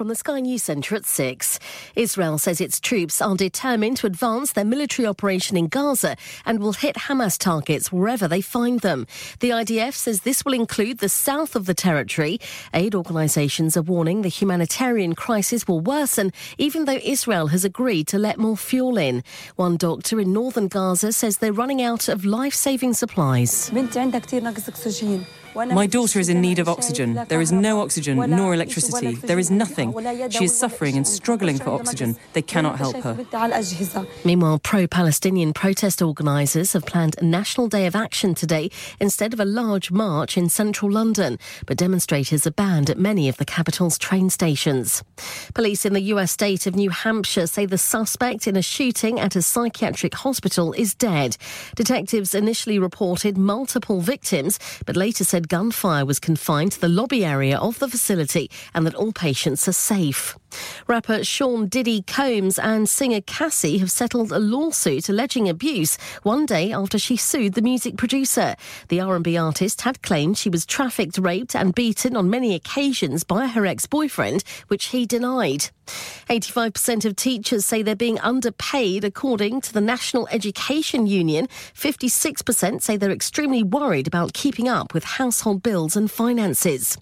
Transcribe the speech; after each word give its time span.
from 0.00 0.08
the 0.08 0.14
Sky 0.14 0.40
News 0.40 0.62
Centre 0.62 0.96
at 0.96 1.04
6. 1.04 1.58
Israel 1.94 2.38
says 2.38 2.58
its 2.58 2.80
troops 2.80 3.20
are 3.20 3.36
determined 3.36 3.98
to 3.98 4.06
advance 4.06 4.52
their 4.52 4.64
military 4.64 5.06
operation 5.06 5.58
in 5.58 5.66
Gaza 5.66 6.16
and 6.46 6.58
will 6.58 6.72
hit 6.72 6.96
Hamas 6.96 7.36
targets 7.36 7.92
wherever 7.92 8.26
they 8.26 8.40
find 8.40 8.80
them. 8.80 9.06
The 9.40 9.50
IDF 9.50 9.92
says 9.92 10.22
this 10.22 10.42
will 10.42 10.54
include 10.54 11.00
the 11.00 11.10
south 11.10 11.54
of 11.54 11.66
the 11.66 11.74
territory. 11.74 12.40
Aid 12.72 12.94
organisations 12.94 13.76
are 13.76 13.82
warning 13.82 14.22
the 14.22 14.30
humanitarian 14.30 15.14
crisis 15.14 15.68
will 15.68 15.80
worsen 15.80 16.32
even 16.56 16.86
though 16.86 17.00
Israel 17.02 17.48
has 17.48 17.66
agreed 17.66 18.06
to 18.06 18.18
let 18.18 18.38
more 18.38 18.56
fuel 18.56 18.96
in. 18.96 19.22
One 19.56 19.76
doctor 19.76 20.18
in 20.18 20.32
northern 20.32 20.68
Gaza 20.68 21.12
says 21.12 21.36
they're 21.36 21.52
running 21.52 21.82
out 21.82 22.08
of 22.08 22.24
life 22.24 22.54
saving 22.54 22.94
supplies. 22.94 23.70
My 25.54 25.86
daughter 25.86 26.18
is 26.18 26.28
in 26.28 26.40
need 26.40 26.58
of 26.58 26.68
oxygen. 26.68 27.20
There 27.28 27.40
is 27.40 27.52
no 27.52 27.80
oxygen 27.80 28.16
nor 28.30 28.54
electricity. 28.54 29.14
There 29.14 29.38
is 29.38 29.50
nothing. 29.50 29.94
She 30.30 30.44
is 30.44 30.56
suffering 30.56 30.96
and 30.96 31.06
struggling 31.06 31.58
for 31.58 31.70
oxygen. 31.70 32.16
They 32.32 32.42
cannot 32.42 32.78
help 32.78 32.96
her. 32.96 33.16
Meanwhile, 34.24 34.60
pro 34.60 34.86
Palestinian 34.86 35.52
protest 35.52 36.02
organisers 36.02 36.72
have 36.72 36.86
planned 36.86 37.16
a 37.18 37.24
national 37.24 37.68
day 37.68 37.86
of 37.86 37.96
action 37.96 38.34
today 38.34 38.70
instead 39.00 39.32
of 39.32 39.40
a 39.40 39.44
large 39.44 39.90
march 39.90 40.36
in 40.36 40.48
central 40.48 40.90
London. 40.90 41.38
But 41.66 41.76
demonstrators 41.76 42.46
are 42.46 42.52
banned 42.52 42.90
at 42.90 42.98
many 42.98 43.28
of 43.28 43.36
the 43.36 43.44
capital's 43.44 43.98
train 43.98 44.30
stations. 44.30 45.02
Police 45.54 45.84
in 45.84 45.94
the 45.94 46.00
US 46.14 46.32
state 46.32 46.66
of 46.66 46.74
New 46.74 46.90
Hampshire 46.90 47.46
say 47.46 47.66
the 47.66 47.78
suspect 47.78 48.46
in 48.46 48.56
a 48.56 48.62
shooting 48.62 49.18
at 49.18 49.36
a 49.36 49.42
psychiatric 49.42 50.14
hospital 50.14 50.72
is 50.72 50.94
dead. 50.94 51.36
Detectives 51.74 52.34
initially 52.34 52.78
reported 52.78 53.36
multiple 53.36 54.00
victims, 54.00 54.58
but 54.86 54.96
later 54.96 55.24
said 55.24 55.39
said 55.40 55.48
gunfire 55.48 56.04
was 56.04 56.18
confined 56.18 56.72
to 56.72 56.80
the 56.80 56.88
lobby 56.88 57.24
area 57.24 57.58
of 57.58 57.78
the 57.78 57.88
facility 57.88 58.50
and 58.74 58.86
that 58.86 58.94
all 58.94 59.12
patients 59.12 59.66
are 59.66 59.72
safe. 59.72 60.36
Rapper 60.86 61.24
Sean 61.24 61.66
Diddy 61.66 62.02
Combs 62.02 62.58
and 62.58 62.88
singer 62.88 63.20
Cassie 63.20 63.78
have 63.78 63.90
settled 63.90 64.32
a 64.32 64.38
lawsuit 64.38 65.08
alleging 65.08 65.48
abuse 65.48 65.96
one 66.22 66.46
day 66.46 66.72
after 66.72 66.98
she 66.98 67.16
sued 67.16 67.54
the 67.54 67.62
music 67.62 67.96
producer. 67.96 68.56
The 68.88 69.00
R&B 69.00 69.36
artist 69.36 69.82
had 69.82 70.02
claimed 70.02 70.38
she 70.38 70.48
was 70.48 70.66
trafficked, 70.66 71.18
raped 71.18 71.54
and 71.54 71.74
beaten 71.74 72.16
on 72.16 72.30
many 72.30 72.54
occasions 72.54 73.24
by 73.24 73.46
her 73.46 73.66
ex-boyfriend, 73.66 74.44
which 74.68 74.86
he 74.86 75.06
denied. 75.06 75.70
85% 76.28 77.04
of 77.04 77.16
teachers 77.16 77.66
say 77.66 77.82
they're 77.82 77.96
being 77.96 78.20
underpaid 78.20 79.04
according 79.04 79.60
to 79.62 79.72
the 79.72 79.80
National 79.80 80.28
Education 80.30 81.06
Union. 81.06 81.48
56% 81.74 82.80
say 82.80 82.96
they're 82.96 83.10
extremely 83.10 83.62
worried 83.64 84.06
about 84.06 84.32
keeping 84.32 84.68
up 84.68 84.94
with 84.94 85.02
household 85.02 85.62
bills 85.62 85.96
and 85.96 86.10
finances. 86.10 86.96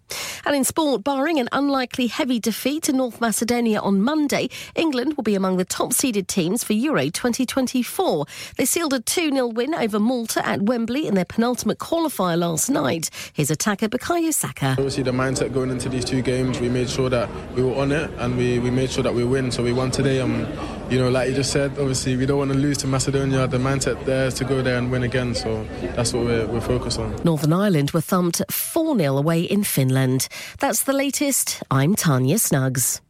And 0.46 0.56
in 0.56 0.64
sport, 0.64 1.04
barring 1.04 1.38
an 1.38 1.50
unlikely 1.52 2.06
heavy 2.06 2.40
defeat 2.40 2.84
to 2.84 2.92
North 2.92 3.20
Macedonia 3.20 3.37
Macedonia 3.38 3.78
on 3.78 4.02
Monday, 4.02 4.48
England 4.74 5.14
will 5.16 5.22
be 5.22 5.36
among 5.36 5.58
the 5.58 5.64
top 5.64 5.92
seeded 5.92 6.26
teams 6.26 6.64
for 6.64 6.72
Euro 6.72 7.04
2024. 7.04 8.26
They 8.56 8.64
sealed 8.64 8.92
a 8.92 8.98
2 8.98 9.30
0 9.30 9.46
win 9.46 9.76
over 9.76 10.00
Malta 10.00 10.44
at 10.44 10.62
Wembley 10.62 11.06
in 11.06 11.14
their 11.14 11.24
penultimate 11.24 11.78
qualifier 11.78 12.36
last 12.36 12.68
night. 12.68 13.10
His 13.32 13.48
attacker, 13.48 13.88
Bukayo 13.88 14.34
Saka. 14.34 14.70
Obviously, 14.70 15.04
the 15.04 15.12
mindset 15.12 15.54
going 15.54 15.70
into 15.70 15.88
these 15.88 16.04
two 16.04 16.20
games, 16.20 16.58
we 16.58 16.68
made 16.68 16.90
sure 16.90 17.08
that 17.10 17.28
we 17.54 17.62
were 17.62 17.76
on 17.76 17.92
it 17.92 18.10
and 18.18 18.36
we, 18.36 18.58
we 18.58 18.70
made 18.70 18.90
sure 18.90 19.04
that 19.04 19.14
we 19.14 19.22
win. 19.22 19.52
So 19.52 19.62
we 19.62 19.72
won 19.72 19.92
today. 19.92 20.20
Um, 20.20 20.44
you 20.90 20.98
know, 20.98 21.08
like 21.08 21.28
you 21.28 21.36
just 21.36 21.52
said, 21.52 21.78
obviously, 21.78 22.16
we 22.16 22.26
don't 22.26 22.38
want 22.38 22.50
to 22.50 22.58
lose 22.58 22.78
to 22.78 22.88
Macedonia. 22.88 23.46
The 23.46 23.58
mindset 23.58 24.04
there 24.04 24.26
is 24.26 24.34
to 24.34 24.44
go 24.44 24.62
there 24.62 24.78
and 24.78 24.90
win 24.90 25.04
again. 25.04 25.36
So 25.36 25.62
that's 25.94 26.12
what 26.12 26.24
we're, 26.24 26.46
we're 26.48 26.60
focused 26.60 26.98
on. 26.98 27.14
Northern 27.22 27.52
Ireland 27.52 27.92
were 27.92 28.00
thumped 28.00 28.42
4 28.50 28.98
0 28.98 29.16
away 29.16 29.42
in 29.42 29.62
Finland. 29.62 30.26
That's 30.58 30.82
the 30.82 30.92
latest. 30.92 31.62
I'm 31.70 31.94
Tanya 31.94 32.40
Snuggs. 32.40 33.00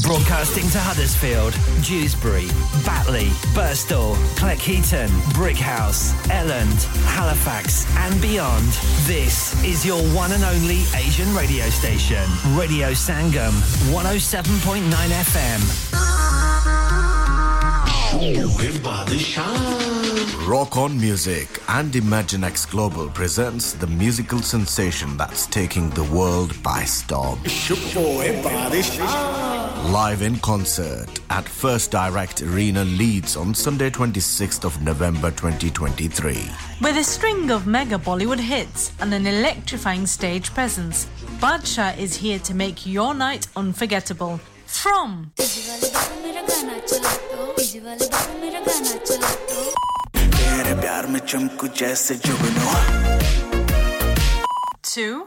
Broadcasting 0.00 0.70
to 0.70 0.78
Huddersfield, 0.78 1.52
Dewsbury, 1.84 2.46
Batley, 2.82 3.26
Birstall, 3.52 4.14
Cleckheaton, 4.36 5.10
Brighouse, 5.34 6.14
Elland, 6.28 6.82
Halifax, 7.04 7.84
and 7.98 8.18
beyond. 8.22 8.64
This 9.04 9.52
is 9.62 9.84
your 9.84 10.02
one 10.14 10.32
and 10.32 10.44
only 10.44 10.84
Asian 10.96 11.34
radio 11.34 11.66
station, 11.68 12.24
Radio 12.56 12.92
Sangam, 12.92 13.52
107.9 13.92 14.80
FM. 15.28 15.60
Rock 20.48 20.76
on 20.78 20.98
Music 20.98 21.60
and 21.68 21.92
Imaginext 21.92 22.70
Global 22.70 23.10
presents 23.10 23.74
the 23.74 23.86
musical 23.86 24.40
sensation 24.40 25.18
that's 25.18 25.46
taking 25.46 25.90
the 25.90 26.04
world 26.04 26.60
by 26.62 26.84
storm 26.84 27.40
live 29.90 30.22
in 30.22 30.38
concert 30.38 31.08
at 31.30 31.48
First 31.48 31.90
Direct 31.90 32.40
Arena 32.42 32.84
Leeds 32.84 33.36
on 33.36 33.52
Sunday 33.52 33.90
26th 33.90 34.64
of 34.64 34.80
November 34.80 35.30
2023. 35.30 36.48
With 36.80 36.96
a 36.96 37.02
string 37.02 37.50
of 37.50 37.66
mega 37.66 37.98
Bollywood 37.98 38.38
hits 38.38 38.92
and 39.00 39.12
an 39.12 39.26
electrifying 39.26 40.06
stage 40.06 40.54
presence, 40.54 41.06
Badshah 41.40 41.98
is 41.98 42.14
here 42.14 42.38
to 42.40 42.54
make 42.54 42.86
your 42.86 43.12
night 43.12 43.48
unforgettable. 43.56 44.40
From 44.66 45.32
to 54.82 55.26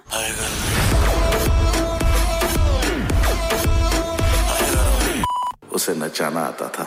उसे 5.74 5.94
नचाना 5.94 6.40
आता 6.40 6.68
था 6.78 6.86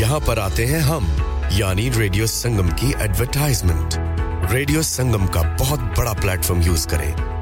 यहाँ 0.00 0.20
पर 0.26 0.38
आते 0.38 0.64
हैं 0.66 0.80
हम, 0.90 1.06
यानी 1.52 1.88
radio 1.96 2.26
संगम 2.26 2.68
की 2.82 2.90
एडवरटाइजमेंट 3.04 3.94
रेडियो 4.52 4.82
संगम 4.82 5.26
का 5.36 5.42
बहुत 5.56 5.80
बड़ा 5.98 6.12
प्लेटफॉर्म 6.20 6.62
यूज़ 6.62 6.86
करें। 6.88 7.35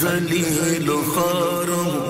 जलील 0.00 0.88
खारों 1.12 2.09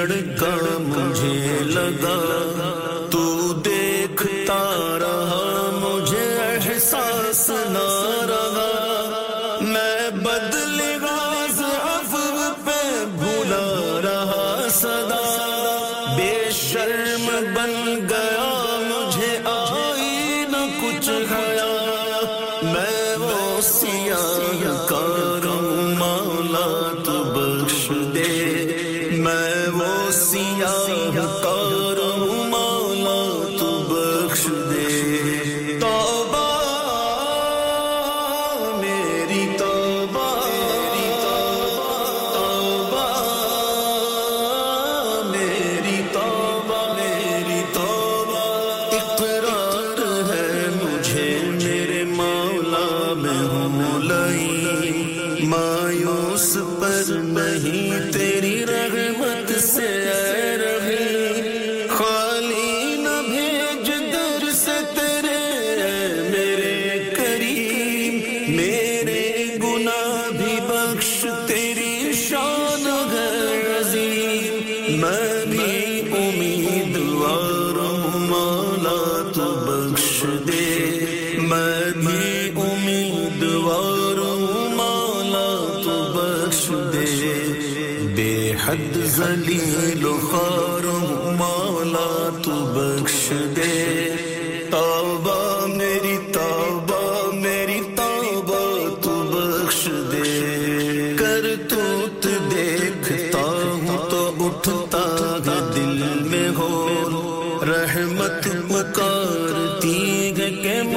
लड़का 0.00 0.78
मुझे 0.78 1.60
लगा। 1.60 2.49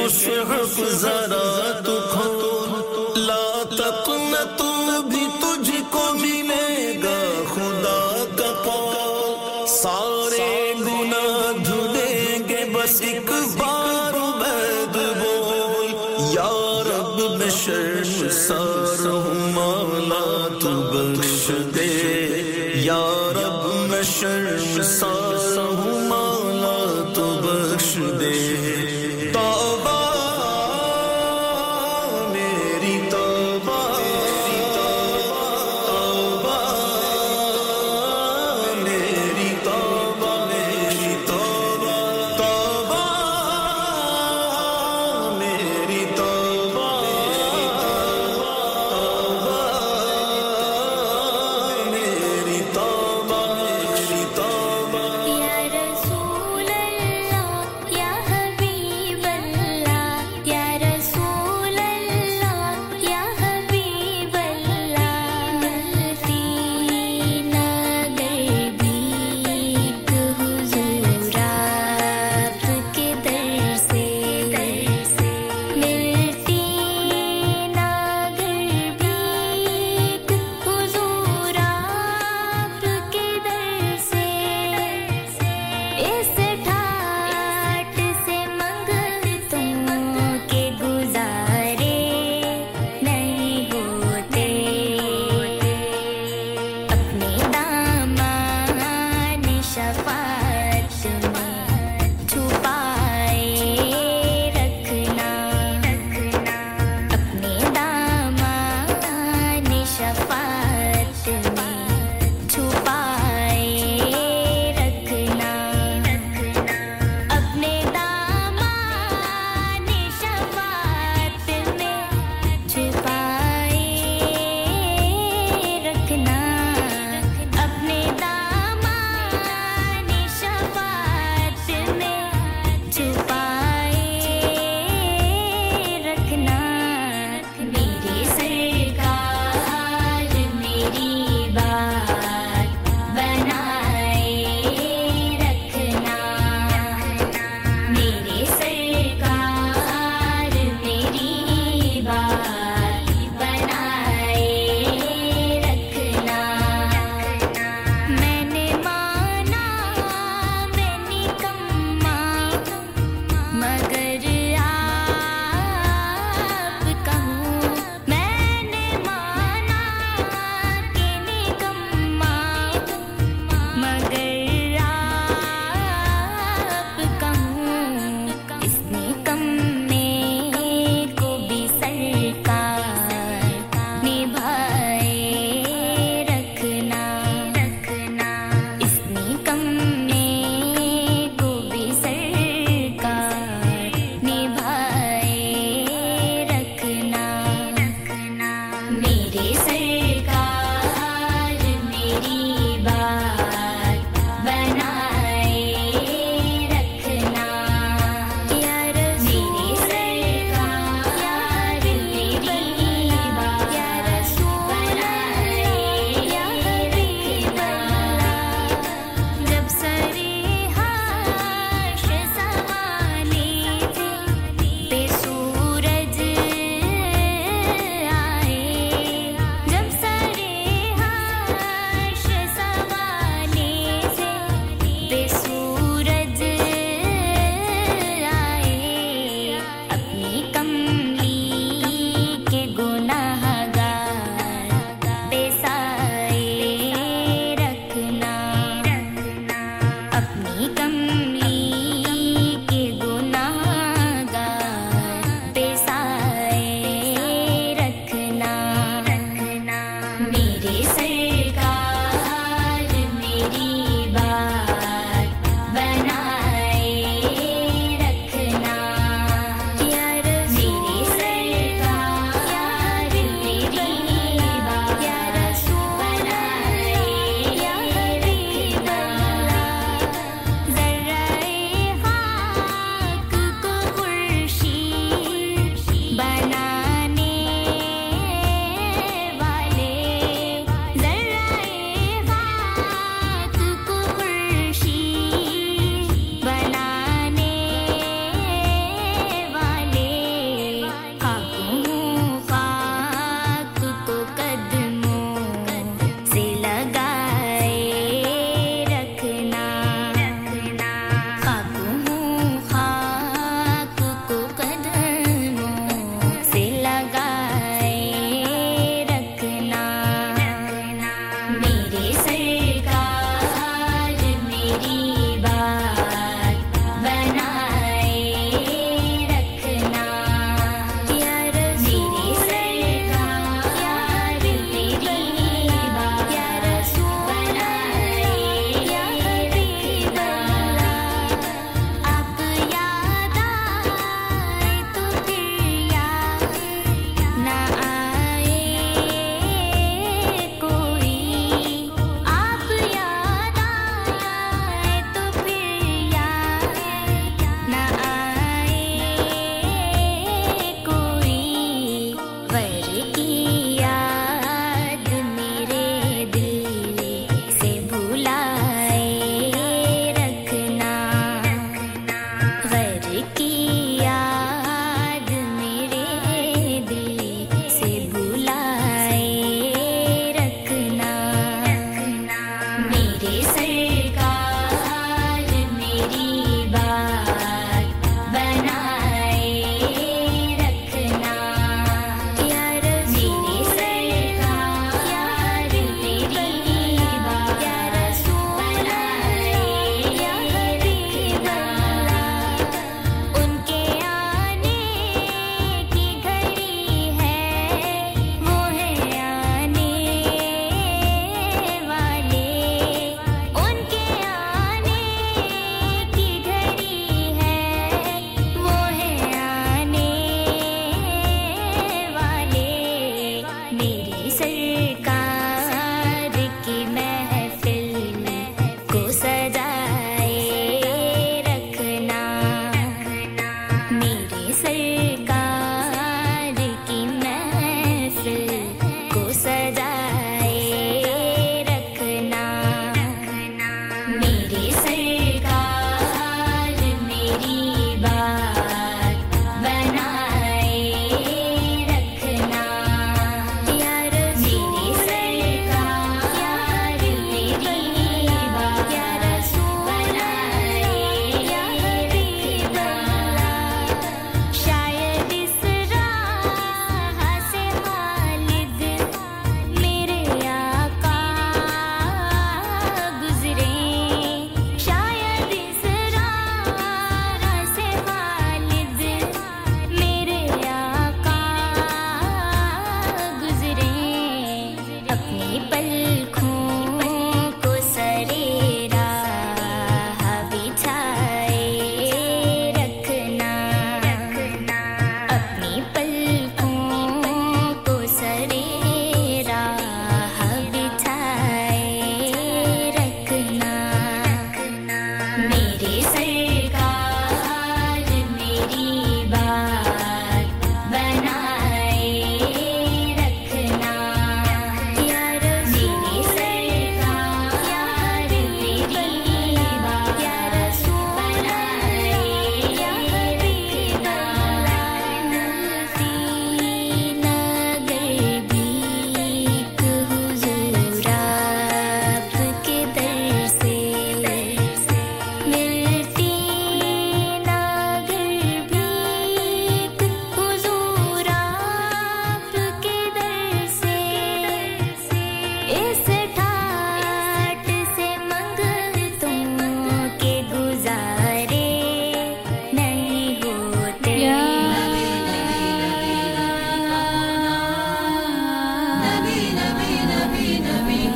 मुसहफ 0.03 0.75
जरा 1.01 1.43
तू 1.85 1.93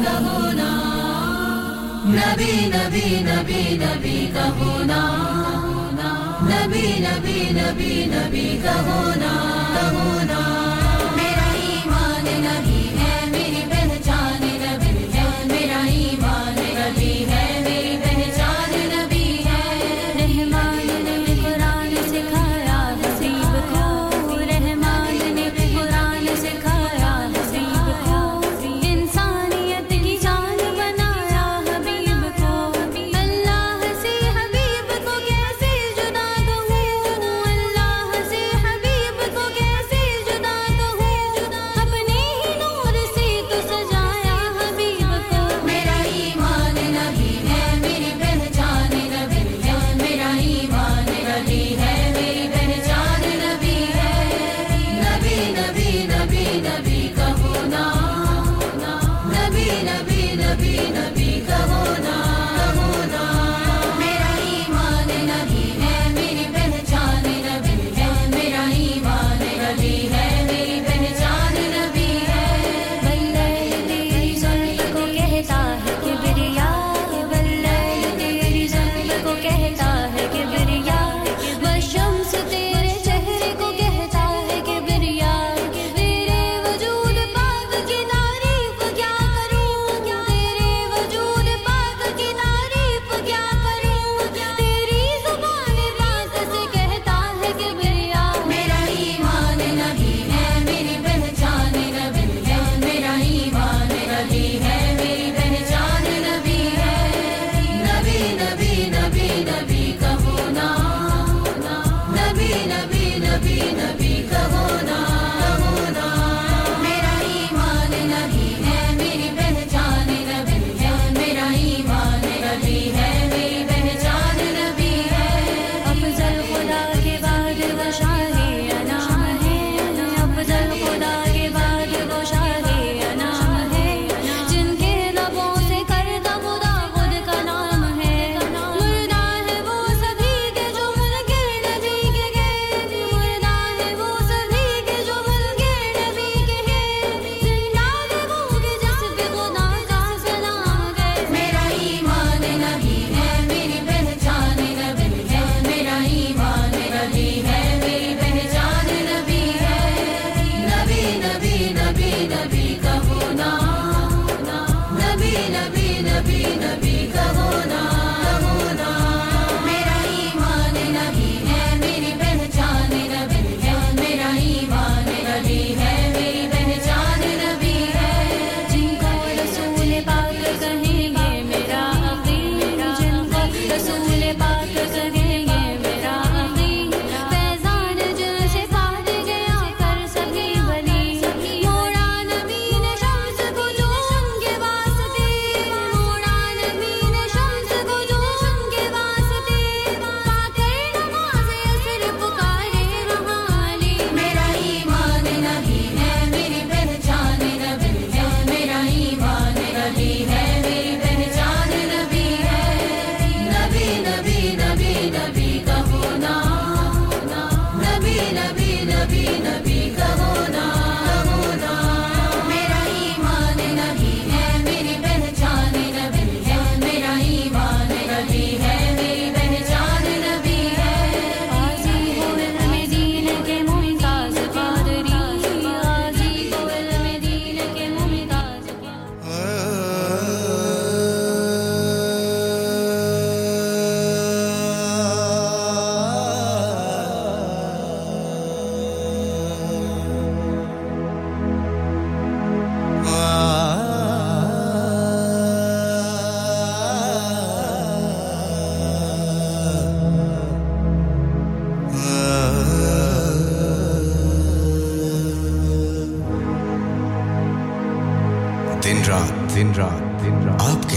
का 0.08 0.14
होना 0.26 0.70
नबी 2.18 2.54
नबी 2.74 3.08
नबी 3.30 3.64
नबी 3.84 4.18
का 4.36 4.46
होना 4.60 5.02
नबी 6.52 6.88
नबी 7.08 7.38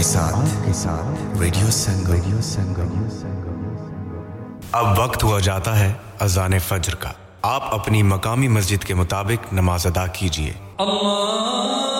के 0.01 0.05
साथ 0.05 0.65
के 0.65 0.73
साथ 0.73 1.41
रेडियो 1.41 1.67
संगम 1.69 2.11
रेडियो 2.11 2.39
संगम 2.41 3.59
अब 4.75 4.99
वक्त 4.99 5.23
हुआ 5.23 5.39
जाता 5.39 5.73
है 5.73 5.89
अजान 6.21 6.59
फज्र 6.59 6.95
का। 6.95 7.13
आप 7.45 7.69
अपनी 7.73 8.03
मकामी 8.03 8.47
मस्जिद 8.47 8.83
के 8.83 8.93
मुताबिक 8.93 9.39
नमाज़ 9.53 9.87
अदा 9.87 10.07
कीजिए। 10.07 10.55
अल्लाह। 10.79 11.90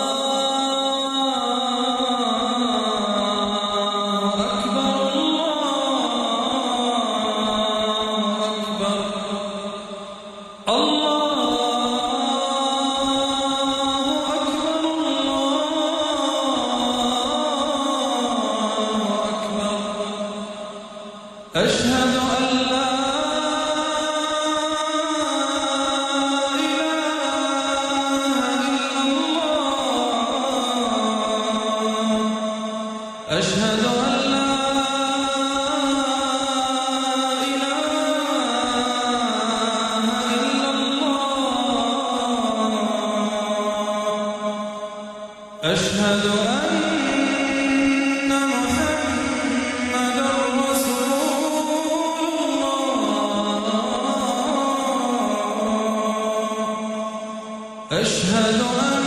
أشهد 57.92 58.60
أن 58.60 59.01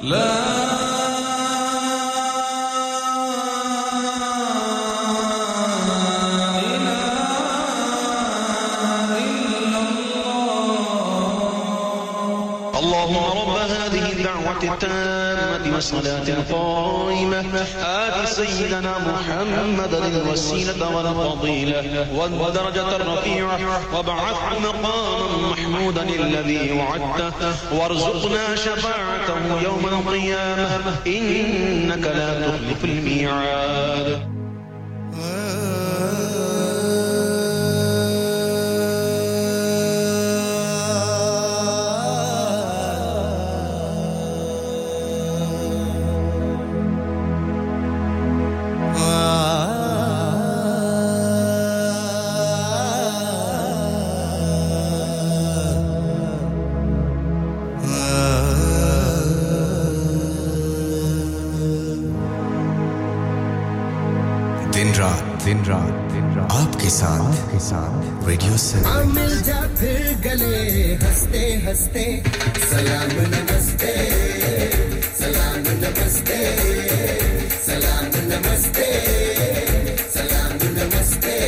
اللهم 0.00 0.61
والصلاة 15.83 16.27
القائمة 16.27 17.65
آت 17.81 18.27
سيدنا 18.27 18.93
محمدا 18.97 20.07
الوسيلة 20.07 20.95
والفضيلة 20.95 22.07
والدرجة 22.15 22.95
الرفيعة. 22.95 23.59
وابعثه 23.95 24.59
مقاما 24.59 25.47
محمودا 25.51 26.03
الذي 26.03 26.71
وعدته. 26.71 27.55
وارزقنا 27.73 28.55
شفاعته 28.55 29.61
يوم 29.63 29.85
القيامة. 29.85 30.95
إنك 31.07 32.07
لا 32.07 32.47
تخلف 32.47 32.83
الميعاد. 32.83 34.32
साथ। 67.73 68.27
रेडियो 68.27 68.57
से 68.57 68.79
हाँ 68.79 69.03
मिल 69.03 69.41
जा 69.41 69.61
फिर 69.75 70.13
गले 70.15 70.95
हँसते 70.95 71.39
हँसते। 71.65 72.23
सलाम 72.71 73.11
नमस्ते। 73.11 73.93
सलाम 75.19 75.59
नमस्ते। 75.59 76.37
सलाम 77.65 78.05
नमस्ते। 78.05 78.85
सलाम 80.13 80.53
नमस्ते। 80.77 81.39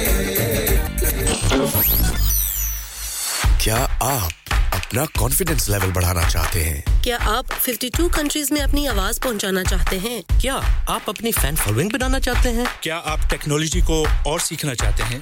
क्या 3.64 3.78
आप 4.02 4.32
अपना 4.74 5.06
कॉन्फिडेंस 5.06 5.70
लेवल 5.70 5.92
बढ़ाना 5.92 6.30
चाहते 6.30 6.60
हैं? 6.60 7.02
क्या 7.04 7.18
आप 7.18 7.46
52 7.46 8.10
कंट्रीज़ 8.10 8.54
में 8.54 8.62
अपनी 8.62 8.86
आवाज़ 8.86 9.20
पहुंचाना 9.20 9.64
चाहते 9.64 10.00
हैं? 10.00 10.42
क्या 10.42 10.56
आप 10.90 11.02
अपनी 11.10 11.32
फ़ैन 11.32 11.56
फॉलोइंग 11.56 11.92
बनाना 11.92 12.20
चाहते 12.20 12.50
हैं? 12.50 12.68
क्या 12.84 12.98
आप 12.98 13.20
टेक्नोलॉजी 13.30 13.82
को 13.82 14.08
और 14.28 14.40
सीखना 14.40 14.74
चाहते 14.74 15.04
हैं? 15.04 15.22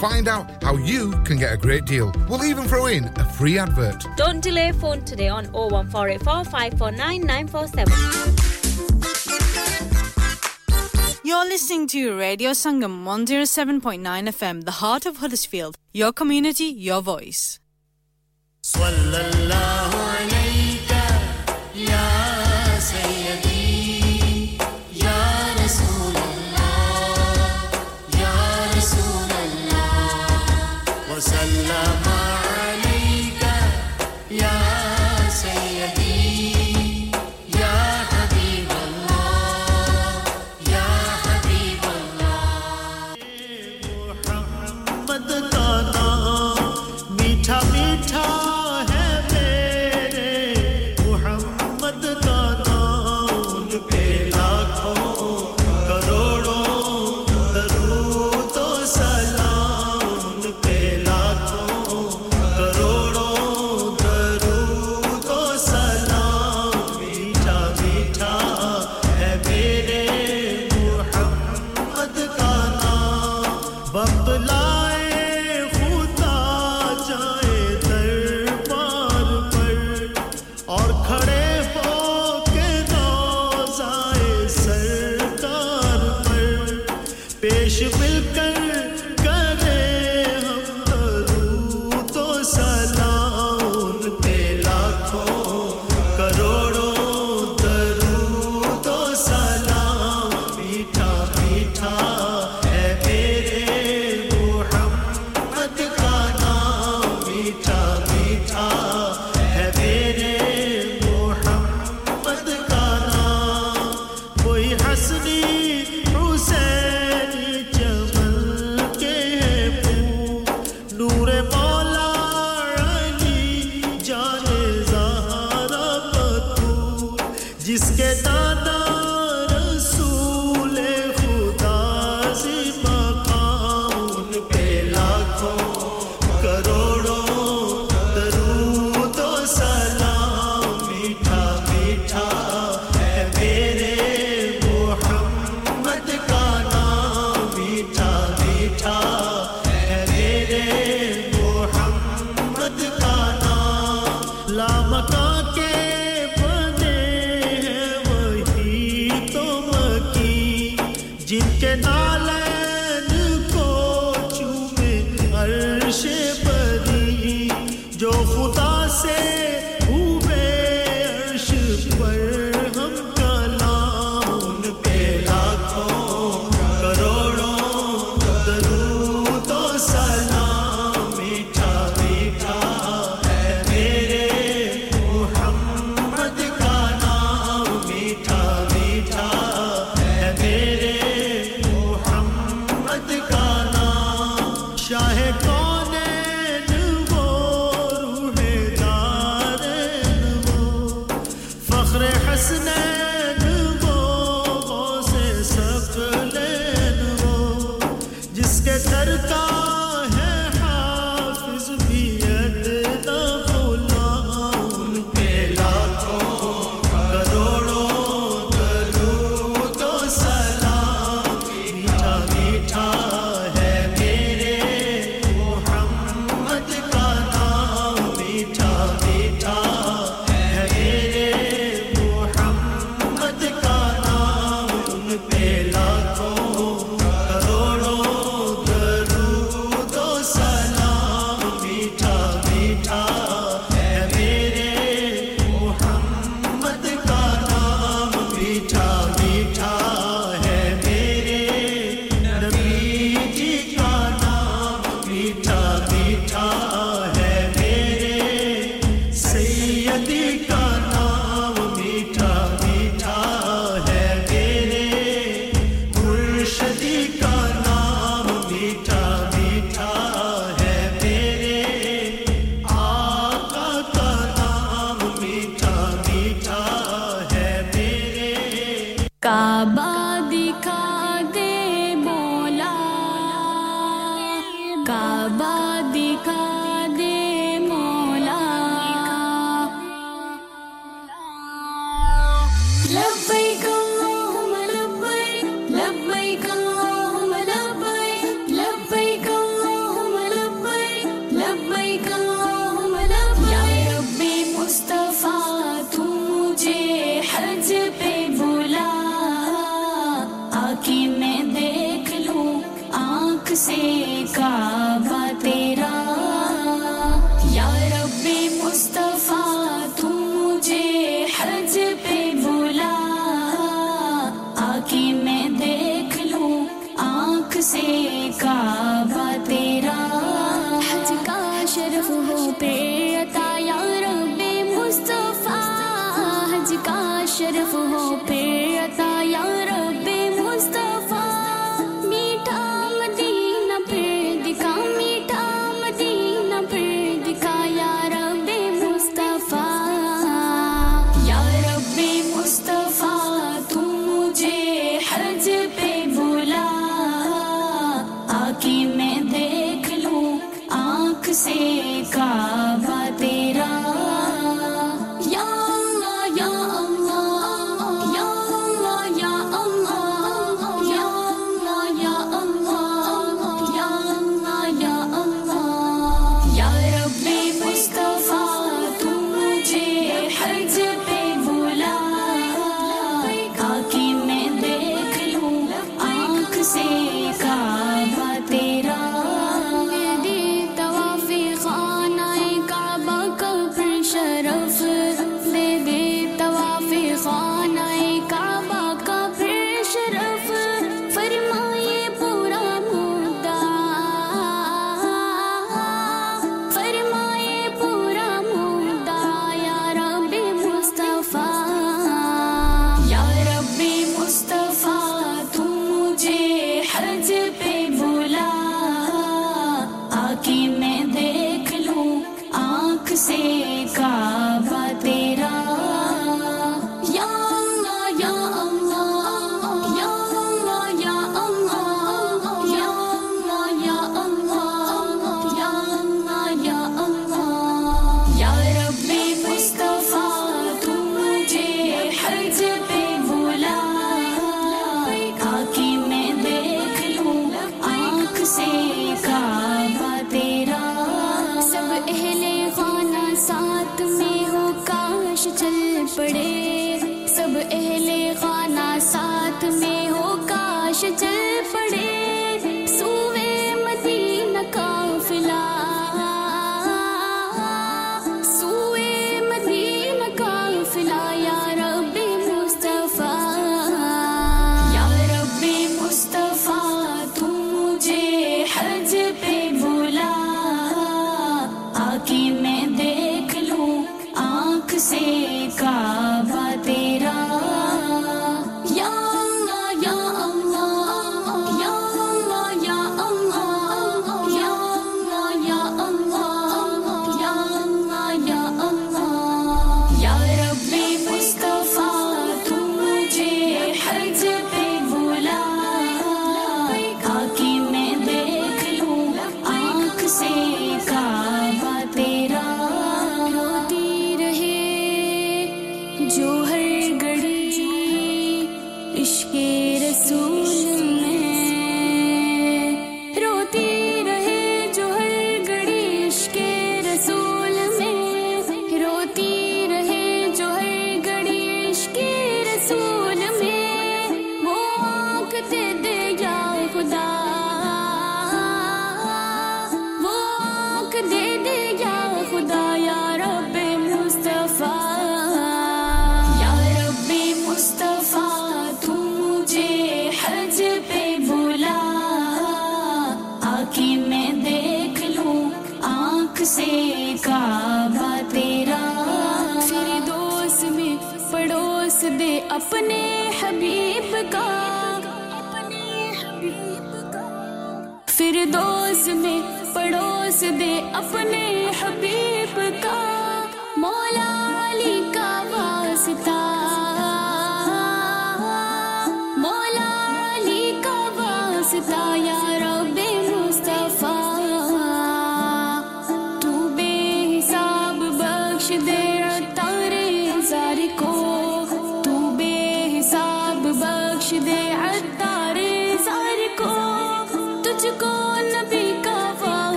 find 0.00 0.28
out 0.28 0.62
how 0.62 0.76
you 0.76 1.10
can 1.24 1.36
get 1.38 1.52
a 1.52 1.56
great 1.56 1.84
deal. 1.84 2.12
We'll 2.28 2.44
even 2.44 2.64
throw 2.64 2.86
in 2.86 3.04
a 3.16 3.24
free 3.24 3.58
advert. 3.58 4.04
Don't 4.16 4.40
delay 4.42 4.72
phone 4.72 5.04
today 5.04 5.28
on 5.28 5.46
01484 5.52 6.44
549 6.44 7.20
947. 7.20 7.92
You're 11.24 11.44
listening 11.44 11.86
to 11.88 12.18
Radio 12.18 12.50
Sangam 12.50 13.04
107.9 13.04 14.02
FM, 14.02 14.64
the 14.64 14.72
heart 14.72 15.06
of 15.06 15.18
Huddersfield. 15.18 15.76
Your 15.92 16.12
community, 16.12 16.64
your 16.64 17.00
voice. 17.00 17.58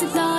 सदा 0.00 0.29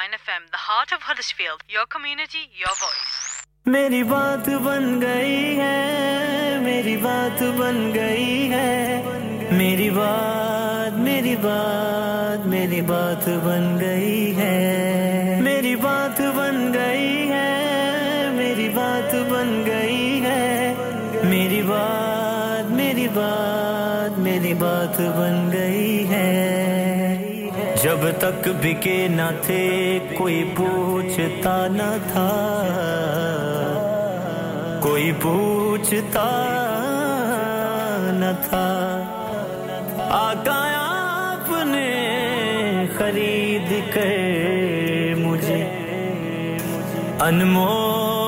89 0.00 0.18
FM, 0.18 0.42
the 0.50 0.60
heart 0.66 0.92
of 0.92 1.02
Huddersfield, 1.08 1.60
your 1.76 1.84
community, 1.96 2.42
your 2.60 2.72
voice. 2.72 3.48
मेरी 3.68 4.02
बात 4.02 4.48
बन 4.48 5.00
गई 5.00 5.54
है 5.54 6.58
मेरी 6.58 6.96
बात 6.96 7.42
बन 7.42 7.92
गई 7.92 8.48
है। 8.48 9.02
मेरी 9.52 9.90
बात 9.90 10.92
मेरी 10.92 11.36
बात 11.36 12.46
मेरी 12.46 12.80
बात 12.80 13.28
बन 13.28 13.78
गई 13.80 14.32
है। 14.32 15.40
मेरी 15.40 15.76
बात 15.76 16.20
बन 16.20 16.72
गई 16.72 17.26
है 17.26 18.30
मेरी 18.30 18.68
बात 18.68 19.14
बन 19.14 19.64
गई 19.64 20.20
है। 20.20 20.74
मेरी 21.24 21.62
बात 21.62 22.70
मेरी 22.70 23.08
बात 23.08 24.18
मेरी 24.18 24.54
बात 24.54 25.00
बन 25.00 25.50
गई 25.50 26.04
है। 26.04 26.59
जब 28.00 28.20
तक 28.20 28.48
बिके 28.48 29.08
न 29.08 29.30
थे, 29.30 29.98
कोई 29.98 30.44
पूछता 30.44 31.68
न 31.68 31.78
था। 31.78 32.30
कोई 34.80 35.12
पूछता 35.12 36.28
न 38.12 38.36
था। 38.44 38.66
आका 40.10 40.78
आपने 40.78 41.88
खरीद 42.98 43.84
कर 43.94 45.26
मुझे, 45.26 45.62
अनमोल 47.22 48.19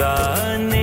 दान 0.00 0.73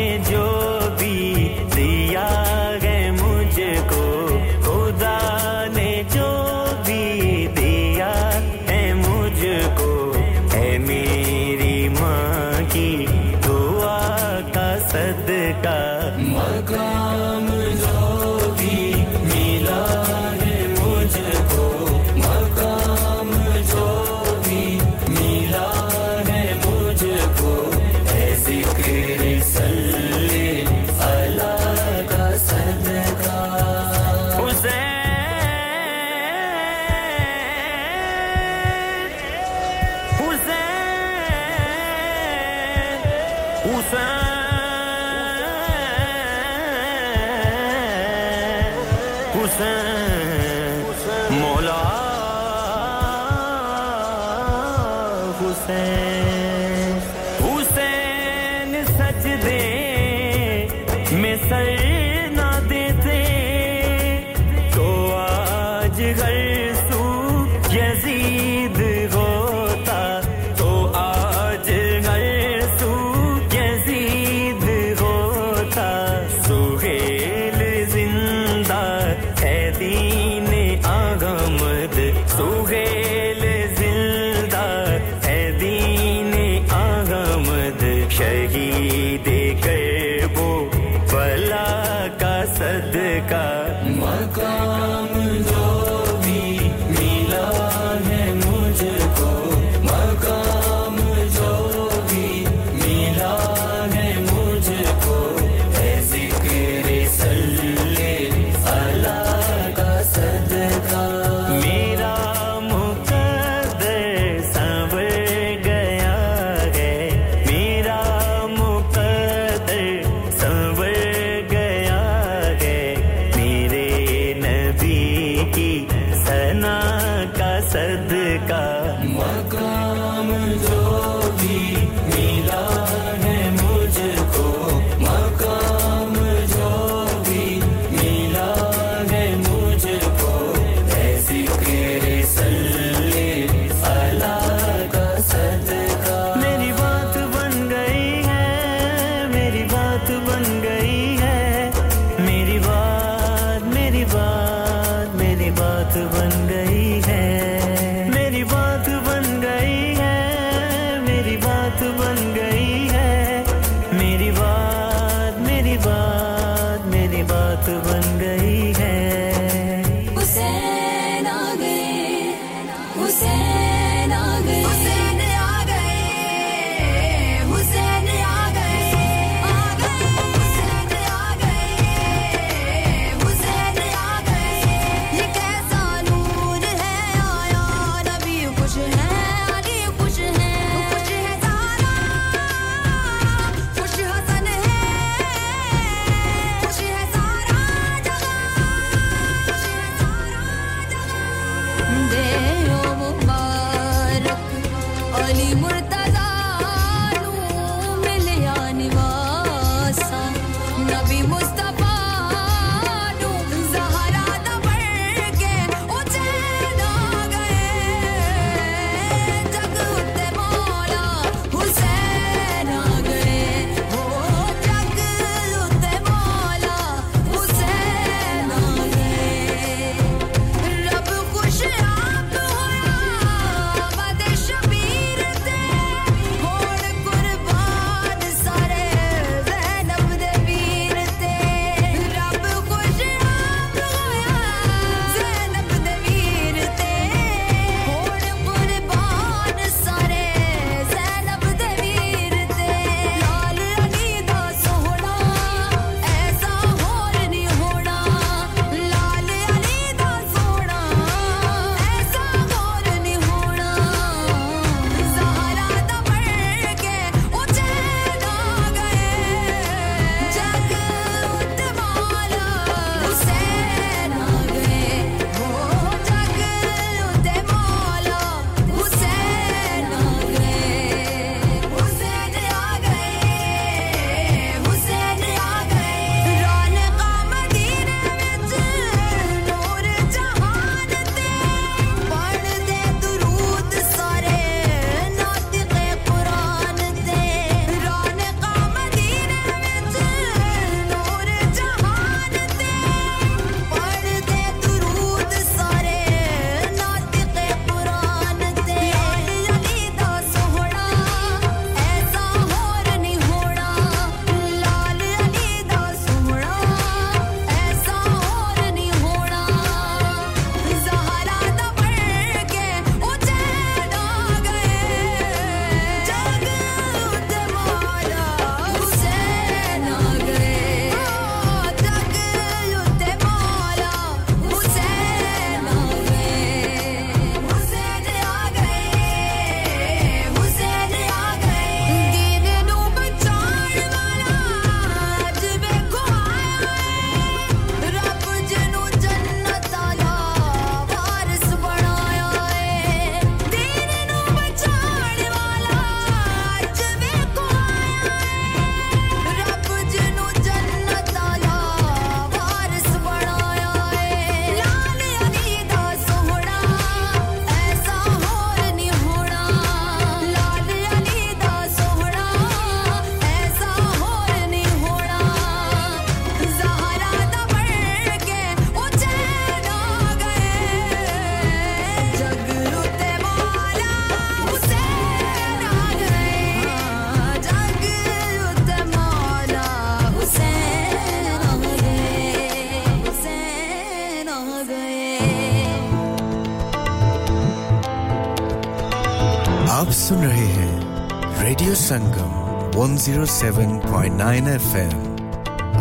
107.9 403.01 404.49
एफएम 404.55 404.97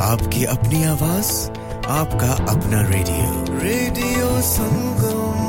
आपकी 0.09 0.43
अपनी 0.53 0.83
आवाज 0.91 1.31
आपका 1.95 2.31
अपना 2.53 2.81
रेडियो 2.91 3.59
रेडियो 3.63 4.29
संगम 4.51 5.43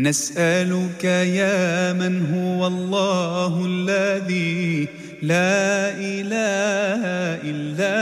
نسألك 0.00 1.04
يا 1.04 1.92
من 1.92 2.14
هو 2.34 2.66
الله 2.66 3.66
الذي 3.66 4.88
لا 5.22 5.90
إله 5.90 7.02
إلا 7.50 7.98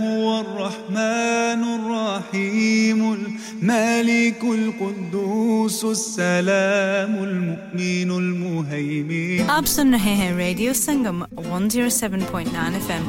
هو 0.00 0.40
الرحمن 0.40 1.62
الرحيم 1.76 3.00
الملك 3.12 4.42
القدوس 4.44 5.84
السلام 5.84 7.17
المؤمن 7.17 7.17
المهيمن 7.17 7.17
आप 9.59 9.65
सुन 9.65 9.91
रहे 9.91 10.11
हैं 10.15 10.31
radio 10.35 10.73
Sangam 10.79 11.23
107.9 11.35 12.75
FM 12.79 13.07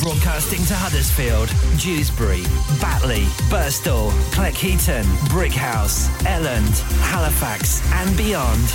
Broadcasting 0.00 0.64
to 0.70 0.74
Huddersfield, 0.80 1.54
Dewsbury, 1.84 2.42
Batley, 2.82 3.22
Birstall, 3.52 4.10
Cleckheaton, 4.34 5.06
Brighouse, 5.34 5.96
Elland, 6.34 6.82
Halifax, 7.12 7.80
and 8.00 8.14
beyond. 8.18 8.74